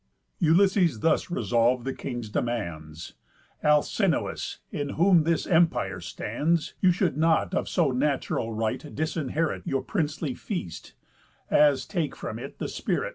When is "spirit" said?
12.67-13.09